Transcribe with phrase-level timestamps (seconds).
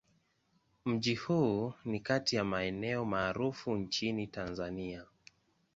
[0.85, 5.05] Mji huu ni kati ya maeneo maarufu nchini Tanzania.